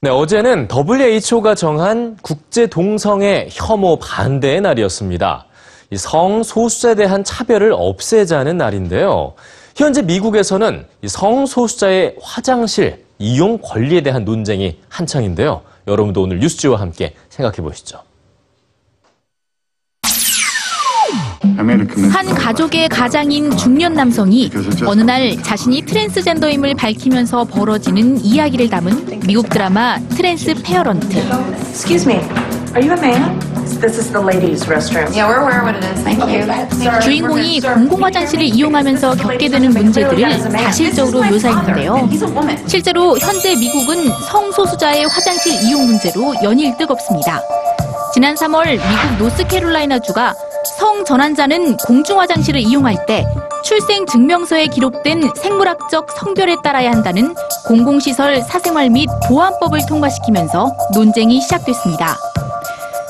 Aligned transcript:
네, 0.00 0.10
어제는 0.10 0.68
WHO가 0.70 1.56
정한 1.56 2.16
국제 2.22 2.68
동성애 2.68 3.48
혐오 3.50 3.98
반대의 3.98 4.60
날이었습니다. 4.60 5.46
이 5.90 5.96
성소수자에 5.96 6.94
대한 6.94 7.24
차별을 7.24 7.72
없애자는 7.72 8.56
날인데요. 8.58 9.34
현재 9.74 10.02
미국에서는 10.02 10.86
이 11.02 11.08
성소수자의 11.08 12.14
화장실 12.22 13.04
이용 13.18 13.58
권리에 13.58 14.02
대한 14.02 14.24
논쟁이 14.24 14.78
한창인데요. 14.88 15.62
여러분도 15.88 16.22
오늘 16.22 16.38
뉴스G와 16.38 16.78
함께 16.78 17.14
생각해 17.30 17.56
보시죠. 17.56 17.98
한 21.42 22.34
가족의 22.34 22.88
가장인 22.88 23.56
중년 23.56 23.92
남성이 23.94 24.50
어느 24.86 25.02
날 25.02 25.40
자신이 25.42 25.82
트랜스젠더임을 25.82 26.74
밝히면서 26.74 27.44
벌어지는 27.44 28.18
이야기를 28.24 28.68
담은 28.68 29.20
미국 29.26 29.48
드라마 29.48 29.98
Transparent. 30.10 31.16
Excuse 31.68 32.10
me, 32.10 32.20
are 32.74 32.82
you 32.82 32.92
a 32.92 32.98
man? 32.98 33.38
This 33.80 33.98
is 33.98 34.10
the 34.10 34.20
ladies' 34.20 34.66
restroom. 34.66 35.14
Yeah, 35.14 35.28
we're 35.28 35.38
aware 35.38 35.62
what 35.62 35.76
it 35.76 35.86
is. 35.86 36.02
Thank 36.02 36.24
you. 36.26 37.00
주인공이 37.00 37.60
공공 37.60 38.02
화장실을 38.02 38.44
이용하면서 38.46 39.14
겪게 39.14 39.48
되는 39.48 39.70
문제들을 39.70 40.40
사실적으로 40.40 41.22
묘사했는데요. 41.22 42.08
실제로 42.66 43.16
현재 43.18 43.54
미국은 43.54 44.10
성소수자의 44.30 45.06
화장실 45.06 45.52
이용 45.62 45.86
문제로 45.86 46.34
연일 46.42 46.76
뜨겁습니다. 46.76 47.40
지난 48.12 48.34
3월 48.34 48.70
미국 48.72 49.18
노스캐롤라이나주가 49.18 50.34
성 50.76 51.04
전환자는 51.04 51.76
공중 51.78 52.20
화장실을 52.20 52.60
이용할 52.60 53.06
때 53.06 53.24
출생 53.64 54.04
증명서에 54.06 54.66
기록된 54.66 55.30
생물학적 55.36 56.10
성별에 56.12 56.56
따라야 56.62 56.90
한다는 56.90 57.34
공공시설 57.66 58.42
사생활 58.42 58.90
및 58.90 59.08
보안법을 59.28 59.86
통과시키면서 59.86 60.70
논쟁이 60.92 61.40
시작됐습니다. 61.40 62.16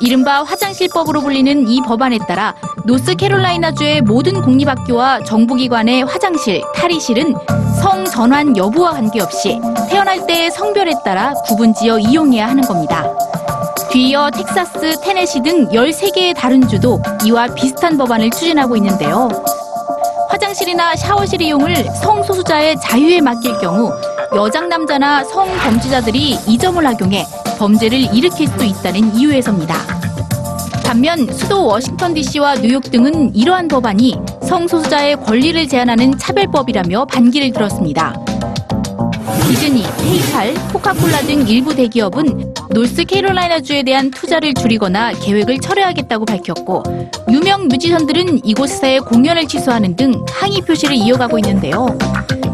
이른바 0.00 0.42
화장실법으로 0.42 1.20
불리는 1.20 1.68
이 1.68 1.80
법안에 1.82 2.18
따라 2.26 2.54
노스캐롤라이나주의 2.84 4.02
모든 4.02 4.40
공립학교와 4.40 5.22
정부기관의 5.22 6.04
화장실, 6.04 6.62
탈의실은 6.74 7.34
성 7.80 8.04
전환 8.04 8.56
여부와 8.56 8.92
관계없이 8.92 9.60
태어날 9.88 10.26
때의 10.26 10.50
성별에 10.50 10.92
따라 11.04 11.34
구분지어 11.46 11.98
이용해야 12.00 12.48
하는 12.48 12.62
겁니다. 12.62 13.04
뒤이어 13.92 14.30
텍사스, 14.30 15.02
테네시 15.02 15.42
등 15.42 15.68
13개의 15.68 16.34
다른 16.34 16.66
주도 16.66 16.98
이와 17.26 17.48
비슷한 17.54 17.98
법안을 17.98 18.30
추진하고 18.30 18.74
있는데요. 18.76 19.28
화장실이나 20.30 20.96
샤워실 20.96 21.42
이용을 21.42 21.76
성소수자의 22.02 22.76
자유에 22.80 23.20
맡길 23.20 23.58
경우 23.58 23.92
여장 24.34 24.70
남자나 24.70 25.24
성범죄자들이 25.24 26.38
이 26.48 26.58
점을 26.58 26.84
악용해 26.86 27.26
범죄를 27.58 28.14
일으킬 28.14 28.48
수도 28.48 28.64
있다는 28.64 29.14
이유에서입니다. 29.14 29.74
반면 30.86 31.30
수도 31.30 31.66
워싱턴 31.66 32.14
DC와 32.14 32.54
뉴욕 32.56 32.82
등은 32.82 33.34
이러한 33.34 33.68
법안이 33.68 34.18
성소수자의 34.48 35.16
권리를 35.16 35.68
제한하는 35.68 36.16
차별법이라며 36.16 37.04
반기를 37.04 37.52
들었습니다. 37.52 38.14
디즈니, 39.40 39.82
페이팔, 39.98 40.54
코카콜라 40.72 41.20
등 41.22 41.46
일부 41.46 41.74
대기업은 41.74 42.54
노스캐롤라이나주에 42.70 43.82
대한 43.82 44.10
투자를 44.10 44.54
줄이거나 44.54 45.12
계획을 45.12 45.58
철회하겠다고 45.58 46.24
밝혔고 46.24 46.82
유명 47.30 47.68
뮤지션들은 47.68 48.44
이곳에서의 48.44 49.00
공연을 49.00 49.46
취소하는 49.46 49.96
등 49.96 50.24
항의 50.28 50.60
표시를 50.62 50.96
이어가고 50.96 51.38
있는데요. 51.38 51.86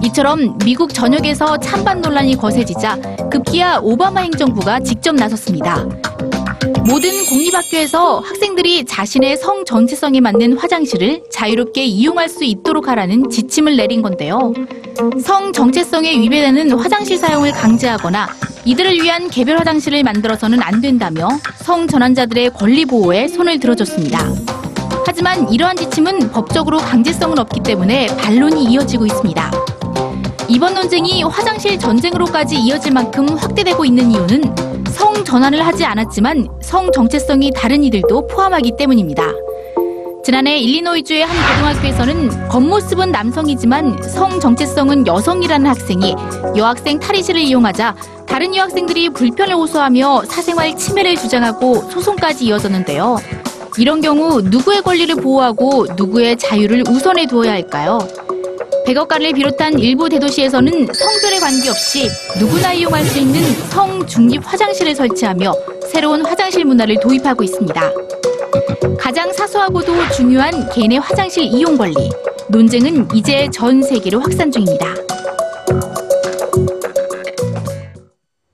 이처럼 0.04 0.58
미국 0.64 0.92
전역에서 0.94 1.58
찬반 1.58 2.00
논란이 2.00 2.36
거세지자 2.36 2.98
급기야 3.30 3.80
오바마 3.82 4.20
행정부가 4.20 4.80
직접 4.80 5.14
나섰습니다. 5.14 5.86
모든 6.86 7.10
공립학교에서 7.28 8.20
학생들이 8.20 8.84
자신의 8.86 9.36
성 9.36 9.64
전체성에 9.64 10.20
맞는 10.20 10.56
화장실을 10.56 11.24
자유롭게 11.30 11.84
이용할 11.84 12.28
수 12.28 12.44
있도록 12.44 12.88
하라는 12.88 13.28
지침을 13.28 13.76
내린 13.76 14.00
건데요. 14.00 14.54
성 15.22 15.52
정체성에 15.52 16.18
위배되는 16.18 16.72
화장실 16.72 17.16
사용을 17.16 17.52
강제하거나 17.52 18.28
이들을 18.64 18.94
위한 19.00 19.30
개별 19.30 19.56
화장실을 19.58 20.02
만들어서는 20.02 20.60
안 20.60 20.80
된다며 20.80 21.28
성 21.62 21.86
전환자들의 21.86 22.50
권리 22.50 22.84
보호에 22.84 23.28
손을 23.28 23.60
들어줬습니다. 23.60 24.18
하지만 25.06 25.52
이러한 25.52 25.76
지침은 25.76 26.32
법적으로 26.32 26.78
강제성은 26.78 27.38
없기 27.38 27.60
때문에 27.62 28.08
반론이 28.16 28.64
이어지고 28.64 29.06
있습니다. 29.06 29.50
이번 30.48 30.74
논쟁이 30.74 31.22
화장실 31.22 31.78
전쟁으로까지 31.78 32.56
이어질 32.56 32.92
만큼 32.92 33.28
확대되고 33.28 33.84
있는 33.84 34.10
이유는 34.10 34.54
성 34.90 35.24
전환을 35.24 35.64
하지 35.64 35.84
않았지만 35.84 36.48
성 36.60 36.90
정체성이 36.90 37.52
다른 37.54 37.84
이들도 37.84 38.26
포함하기 38.26 38.72
때문입니다. 38.76 39.32
지난해 40.28 40.58
일리노이주의 40.58 41.24
한 41.24 41.56
고등학교에서는 41.56 42.48
겉모습은 42.50 43.12
남성이지만 43.12 44.02
성 44.02 44.38
정체성은 44.38 45.06
여성이라는 45.06 45.66
학생이 45.66 46.14
여학생 46.54 47.00
탈의실을 47.00 47.40
이용하자 47.40 47.96
다른 48.26 48.54
여학생들이 48.54 49.08
불편을 49.08 49.54
호소하며 49.54 50.24
사생활 50.26 50.76
침해를 50.76 51.16
주장하고 51.16 51.88
소송까지 51.90 52.44
이어졌는데요. 52.44 53.16
이런 53.78 54.02
경우 54.02 54.42
누구의 54.42 54.82
권리를 54.82 55.14
보호하고 55.16 55.86
누구의 55.96 56.36
자유를 56.36 56.84
우선에 56.90 57.24
두어야 57.24 57.52
할까요? 57.52 57.98
백악관을 58.84 59.32
비롯한 59.32 59.78
일부 59.78 60.10
대도시에서는 60.10 60.88
성별에 60.92 61.38
관계없이 61.40 62.06
누구나 62.38 62.74
이용할 62.74 63.02
수 63.02 63.18
있는 63.18 63.40
성 63.70 64.06
중립 64.06 64.42
화장실을 64.44 64.94
설치하며 64.94 65.54
새로운 65.90 66.22
화장실 66.26 66.66
문화를 66.66 67.00
도입하고 67.00 67.42
있습니다. 67.42 68.17
가장 68.98 69.32
사소하고도 69.32 69.92
중요한 70.16 70.68
개인의 70.70 70.98
화장실 70.98 71.44
이용 71.44 71.76
권리. 71.76 71.94
논쟁은 72.48 73.08
이제 73.14 73.48
전 73.52 73.82
세계로 73.82 74.20
확산 74.20 74.50
중입니다. 74.50 74.97